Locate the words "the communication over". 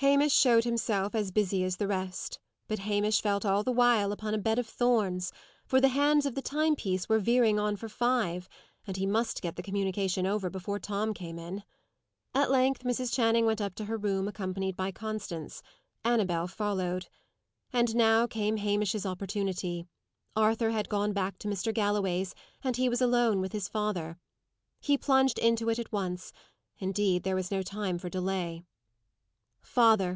9.56-10.48